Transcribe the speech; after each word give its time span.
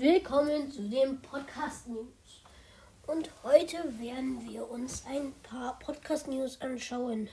Willkommen 0.00 0.70
zu 0.70 0.88
dem 0.88 1.20
Podcast 1.22 1.88
News. 1.88 2.44
Und 3.08 3.32
heute 3.42 3.78
werden 3.98 4.48
wir 4.48 4.70
uns 4.70 5.04
ein 5.04 5.32
paar 5.42 5.76
Podcast 5.80 6.28
News 6.28 6.60
anschauen. 6.60 7.28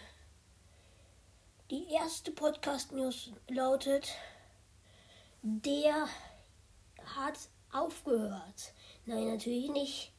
Die 1.69 1.85
erste 1.93 2.31
Podcast 2.31 2.91
News 2.91 3.29
lautet: 3.49 4.15
Der 5.43 6.07
hat 7.15 7.37
aufgehört. 7.71 8.73
Nein, 9.05 9.27
natürlich 9.27 9.69
nicht. 9.69 10.11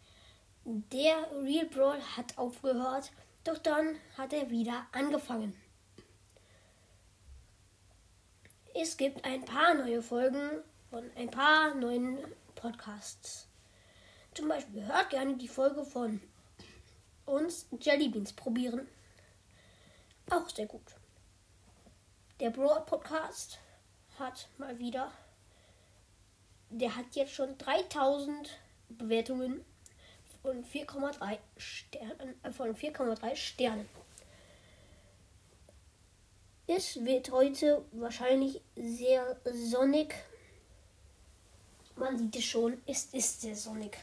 Der 0.64 1.28
Real 1.42 1.66
Brawl 1.66 2.00
hat 2.16 2.38
aufgehört, 2.38 3.10
doch 3.42 3.58
dann 3.58 3.96
hat 4.16 4.32
er 4.32 4.50
wieder 4.50 4.86
angefangen. 4.92 5.52
Es 8.72 8.96
gibt 8.96 9.24
ein 9.24 9.44
paar 9.44 9.74
neue 9.74 10.00
Folgen 10.00 10.62
von 10.90 11.10
ein 11.16 11.30
paar 11.30 11.74
neuen 11.74 12.18
Podcasts. 12.54 13.48
Zum 14.34 14.48
Beispiel 14.48 14.86
hört 14.86 15.10
gerne 15.10 15.36
die 15.36 15.48
Folge 15.48 15.84
von 15.84 16.20
uns 17.24 17.66
Jellybeans 17.80 18.32
probieren. 18.32 18.86
Auch 20.30 20.48
sehr 20.48 20.66
gut. 20.66 20.94
Der 22.40 22.50
Broad 22.50 22.86
Podcast 22.86 23.58
hat 24.18 24.48
mal 24.58 24.78
wieder, 24.78 25.10
der 26.70 26.96
hat 26.96 27.14
jetzt 27.14 27.32
schon 27.32 27.56
3000 27.58 28.58
Bewertungen 28.88 29.64
von 30.42 30.64
4,3 30.64 31.38
Sternen, 31.56 32.34
äh, 32.42 32.52
von 32.52 32.74
4,3 32.74 33.34
Sternen. 33.34 33.88
Es 36.68 37.04
wird 37.04 37.30
heute 37.30 37.84
wahrscheinlich 37.92 38.60
sehr 38.74 39.40
sonnig. 39.44 40.14
Man 41.96 42.18
sieht 42.18 42.36
es 42.36 42.44
schon, 42.44 42.80
es 42.86 43.06
ist 43.06 43.40
sehr 43.40 43.56
sonnig. 43.56 43.96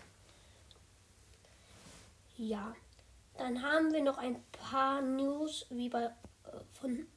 Ja, 2.38 2.75
dann 3.38 3.61
haben 3.61 3.94
wir 3.94 4.02
noch 4.02 4.17
ein 4.17 4.44
paar 4.52 5.02
News, 5.02 5.66
wie 5.69 5.89
bei 5.89 6.05
äh, 6.05 6.11
von 6.73 7.08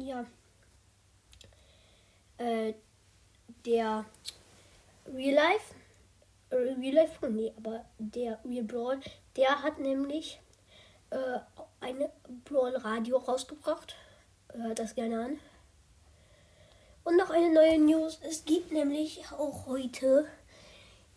ja 0.00 0.26
äh, 2.38 2.74
der 3.64 4.04
Real 5.06 5.34
Life, 5.34 5.74
äh, 6.50 6.56
Real 6.56 6.94
Life, 6.94 7.28
nee, 7.28 7.52
aber 7.56 7.84
der 7.98 8.38
Real 8.44 8.64
Brawl, 8.64 9.00
der 9.36 9.62
hat 9.62 9.78
nämlich 9.78 10.40
äh, 11.10 11.38
eine 11.80 12.10
Brawl 12.44 12.76
Radio 12.76 13.18
rausgebracht. 13.18 13.96
Hört 14.52 14.78
das 14.78 14.94
gerne 14.94 15.24
an. 15.24 15.40
Und 17.08 17.16
noch 17.16 17.30
eine 17.30 17.50
neue 17.50 17.78
News. 17.78 18.18
Es 18.20 18.44
gibt 18.44 18.70
nämlich 18.70 19.24
auch 19.32 19.64
heute 19.64 20.28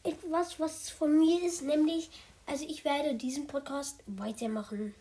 etwas, 0.04 0.58
was 0.58 0.90
von 0.90 1.20
mir 1.20 1.44
ist, 1.44 1.64
nämlich, 1.64 2.10
also 2.46 2.64
ich 2.64 2.86
werde 2.86 3.16
diesen 3.16 3.46
Podcast 3.46 4.02
weitermachen. 4.06 4.96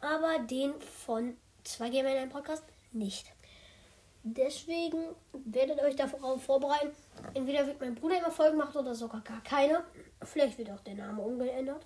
Aber 0.00 0.38
den 0.38 0.80
von 0.80 1.36
2 1.64 1.90
Gamer 1.90 2.10
in 2.10 2.18
einem 2.18 2.30
Podcast 2.30 2.62
nicht. 2.92 3.32
Deswegen 4.22 5.08
werdet 5.32 5.80
euch 5.82 5.96
darauf 5.96 6.40
vorbereiten. 6.40 6.94
Entweder 7.34 7.66
wird 7.66 7.80
mein 7.80 7.96
Bruder 7.96 8.18
immer 8.18 8.30
Folgen 8.30 8.58
machen 8.58 8.78
oder 8.78 8.94
sogar 8.94 9.22
gar 9.22 9.42
keine. 9.42 9.82
Vielleicht 10.22 10.56
wird 10.56 10.70
auch 10.70 10.84
der 10.84 10.94
Name 10.94 11.20
umgeändert. 11.20 11.84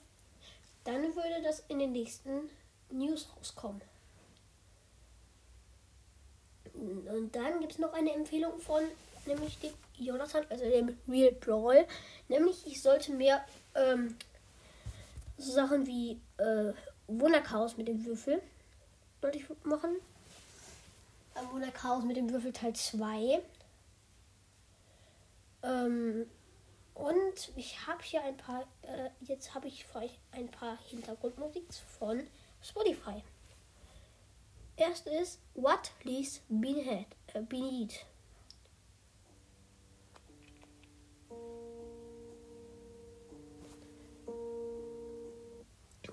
Dann 0.85 1.03
würde 1.17 1.41
das 1.43 1.65
in 1.69 1.79
den 1.79 1.93
nächsten 1.93 2.51
News 2.91 3.31
rauskommen. 3.35 3.81
Und 6.77 7.35
dann 7.35 7.61
gibt 7.61 7.73
es 7.73 7.79
noch 7.79 7.93
eine 7.93 8.13
Empfehlung 8.15 8.59
von 8.59 8.83
nämlich 9.27 9.59
dem 9.59 9.73
Jonathan, 9.99 10.45
also 10.49 10.65
dem 10.65 10.97
Real 11.09 11.33
Brawl. 11.33 11.87
Nämlich, 12.29 12.67
ich 12.67 12.81
sollte 12.81 13.13
mehr 13.13 13.45
ähm, 13.75 14.17
so 15.37 15.53
Sachen 15.53 15.87
wie 15.87 16.21
äh, 16.39 16.73
Wunderchaos 17.09 17.77
mit 17.77 17.89
dem 17.89 18.05
Würfel 18.05 18.41
ich 19.35 19.45
machen. 19.65 19.97
Äh, 21.35 21.53
Wunderchaos 21.53 22.05
mit 22.05 22.17
dem 22.17 22.31
Würfel 22.31 22.53
Teil 22.53 22.75
2. 22.75 23.43
Ähm, 25.63 26.27
und 26.95 27.53
ich 27.57 27.87
habe 27.87 28.03
hier 28.03 28.23
ein 28.23 28.37
paar, 28.37 28.63
äh, 28.83 29.11
jetzt 29.21 29.55
habe 29.55 29.69
ich 29.69 29.85
für 29.85 29.99
euch 29.99 30.19
ein 30.33 30.49
paar 30.49 30.79
Hintergrundmusik 30.89 31.65
von 31.99 32.27
Spotify. 32.63 33.23
Erst 34.77 35.07
ist 35.07 35.41
What 35.55 35.91
Lies 36.03 36.43
Beneath. 36.49 37.07
Äh, 37.33 37.43
beneath. 37.43 38.05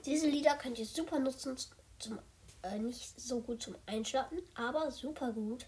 Diese 0.06 0.28
Lieder 0.28 0.56
könnt 0.56 0.80
ihr 0.80 0.86
super 0.86 1.20
nutzen, 1.20 1.58
zum, 2.00 2.20
äh, 2.62 2.80
nicht 2.80 3.20
so 3.20 3.42
gut 3.42 3.62
zum 3.62 3.76
Einschlafen, 3.86 4.40
aber 4.56 4.92
super 4.92 5.34
gut 5.34 5.66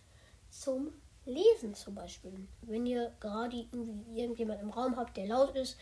zum 0.49 0.93
Lesen 1.25 1.73
zum 1.73 1.95
Beispiel. 1.95 2.47
Wenn 2.61 2.85
ihr 2.85 3.13
gerade 3.19 3.57
irgendwie 3.57 4.19
irgendjemand 4.21 4.61
im 4.61 4.69
Raum 4.69 4.95
habt, 4.95 5.17
der 5.17 5.27
laut 5.27 5.55
ist, 5.55 5.77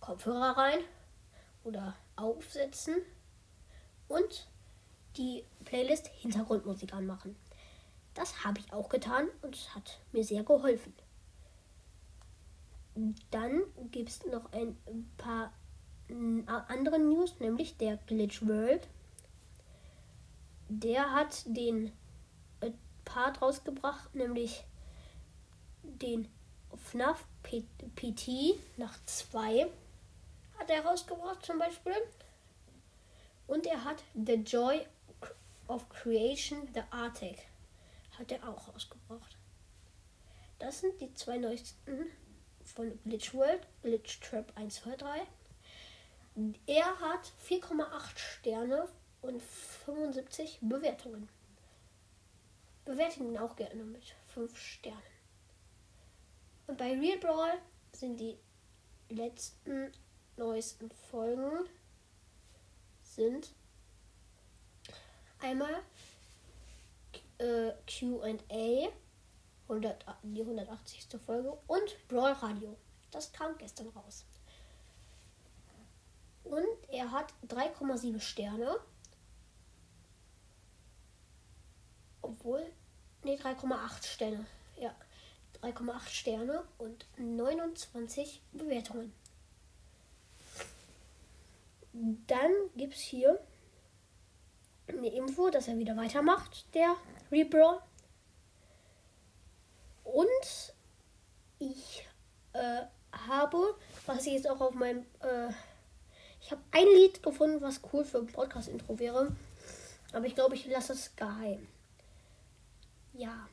Kopfhörer 0.00 0.56
rein 0.56 0.78
oder 1.64 1.96
aufsetzen 2.16 2.96
und 4.08 4.48
die 5.16 5.44
Playlist 5.64 6.08
Hintergrundmusik 6.08 6.92
anmachen. 6.92 7.36
Das 8.14 8.44
habe 8.44 8.60
ich 8.60 8.72
auch 8.72 8.88
getan 8.88 9.28
und 9.42 9.54
es 9.54 9.74
hat 9.74 10.00
mir 10.12 10.24
sehr 10.24 10.42
geholfen. 10.42 10.94
Dann 13.30 13.62
gibt 13.90 14.08
es 14.08 14.24
noch 14.24 14.52
ein 14.52 14.76
paar 15.18 15.52
andere 16.68 16.98
News, 16.98 17.34
nämlich 17.40 17.76
der 17.76 17.98
Glitch 18.06 18.46
World. 18.46 18.88
Der 20.68 21.12
hat 21.12 21.44
den 21.46 21.92
äh, 22.60 22.70
Part 23.04 23.42
rausgebracht, 23.42 24.14
nämlich 24.14 24.64
den 25.82 26.28
FNAF 26.74 27.24
PT 27.42 28.58
nach 28.76 28.98
2 29.04 29.68
hat 30.58 30.70
er 30.70 30.84
rausgebracht 30.84 31.44
zum 31.44 31.58
Beispiel. 31.58 31.94
Und 33.46 33.66
er 33.66 33.84
hat 33.84 34.02
The 34.14 34.34
Joy 34.34 34.86
of 35.68 35.88
Creation, 35.88 36.68
The 36.74 36.82
Arctic, 36.90 37.46
hat 38.18 38.32
er 38.32 38.48
auch 38.48 38.68
rausgebracht. 38.68 39.36
Das 40.58 40.80
sind 40.80 41.00
die 41.00 41.12
zwei 41.14 41.36
neuesten 41.38 42.06
von 42.64 42.98
Glitch 43.04 43.34
World, 43.34 43.66
Glitch 43.82 44.20
Trap 44.20 44.52
1, 44.56 44.82
2, 44.82 44.96
3. 44.96 45.26
Er 46.66 47.00
hat 47.00 47.32
4,8 47.48 48.18
Sterne 48.18 48.88
und 49.22 49.42
75 49.42 50.58
Bewertungen. 50.62 51.28
Bewerten 52.84 53.26
ihn 53.26 53.38
auch 53.38 53.56
gerne 53.56 53.82
mit 53.84 54.14
5 54.34 54.56
Sternen. 54.56 55.02
Und 56.66 56.78
bei 56.78 56.92
Real 56.98 57.18
Brawl 57.18 57.58
sind 57.92 58.18
die 58.18 58.36
letzten 59.08 59.92
neuesten 60.36 60.90
Folgen 61.10 61.68
sind 63.02 63.54
einmal 65.40 65.82
äh, 67.38 67.72
QA, 67.86 68.88
die 70.22 70.40
180. 70.42 71.06
Folge 71.24 71.56
und 71.66 72.08
Brawl 72.08 72.32
Radio. 72.32 72.76
Das 73.10 73.32
kam 73.32 73.56
gestern 73.58 73.88
raus. 73.88 74.24
Und 76.44 76.66
er 76.88 77.10
hat 77.10 77.32
3,7 77.48 78.20
Sterne. 78.20 78.78
Obwohl, 82.22 82.72
ne, 83.24 83.36
3,8 83.36 84.06
Sterne. 84.06 84.46
Ja, 84.78 84.94
3,8 85.62 86.08
Sterne 86.08 86.64
und 86.78 87.06
29 87.16 88.42
Bewertungen. 88.52 89.12
Dann 91.92 92.52
gibt 92.76 92.94
es 92.94 93.00
hier 93.00 93.40
eine 94.88 95.08
Info, 95.08 95.50
dass 95.50 95.68
er 95.68 95.78
wieder 95.78 95.96
weitermacht, 95.96 96.66
der 96.74 96.94
Rebrawl. 97.30 97.80
Und 100.04 100.74
ich 101.58 102.06
äh, 102.52 102.82
habe, 103.28 103.76
was 104.06 104.26
ich 104.26 104.34
jetzt 104.34 104.48
auch 104.48 104.60
auf 104.60 104.74
meinem 104.74 105.04
äh, 105.20 105.52
ich 106.46 106.52
habe 106.52 106.62
ein 106.70 106.86
Lied 106.86 107.24
gefunden, 107.24 107.60
was 107.60 107.80
cool 107.92 108.04
für 108.04 108.18
ein 108.18 108.28
Podcast-Intro 108.28 109.00
wäre. 109.00 109.34
Aber 110.12 110.26
ich 110.26 110.36
glaube, 110.36 110.54
ich 110.54 110.64
lasse 110.66 110.92
es 110.92 111.16
geheim. 111.16 111.66
Ja. 113.14 113.48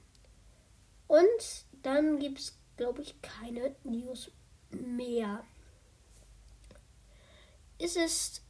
Und 1.07 1.65
dann 1.81 2.19
gibt 2.19 2.37
es, 2.37 2.55
glaube 2.77 3.01
ich, 3.01 3.19
keine 3.23 3.75
News 3.83 4.29
mehr. 4.69 5.43
Es 7.79 7.95
ist 7.95 8.43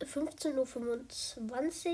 15.25 0.00 1.86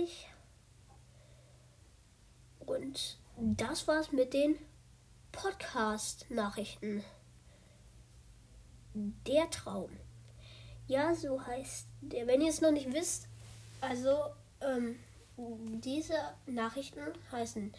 Uhr. 2.67 2.67
Und 2.67 3.19
das 3.37 3.88
war's 3.88 4.12
mit 4.12 4.32
den 4.35 4.58
Podcast-Nachrichten. 5.32 7.05
Der 8.94 9.49
Traum. 9.50 9.91
Ja, 10.87 11.14
so 11.14 11.44
heißt 11.44 11.87
der. 12.00 12.26
Wenn 12.26 12.41
ihr 12.41 12.50
es 12.50 12.61
noch 12.61 12.73
nicht 12.73 12.93
wisst, 12.93 13.29
also 13.81 14.17
ähm, 14.61 14.99
diese 15.37 16.14
Nachrichten 16.46 17.00
heißen 17.31 17.73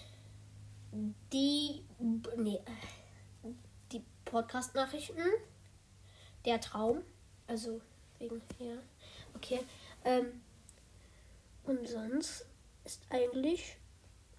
die, 1.31 1.83
nee, 2.37 2.59
die 3.91 4.03
Podcast-Nachrichten, 4.25 5.21
der 6.45 6.59
Traum, 6.59 7.03
also 7.47 7.81
wegen, 8.19 8.41
ja, 8.59 8.77
okay. 9.35 9.59
Ähm, 10.03 10.41
und 11.63 11.87
sonst 11.87 12.45
ist 12.83 13.01
eigentlich 13.09 13.77